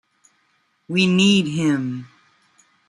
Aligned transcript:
We 0.87 1.05
need 1.05 1.45
him. 1.47 2.07